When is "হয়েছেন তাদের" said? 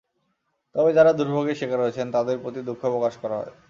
1.81-2.35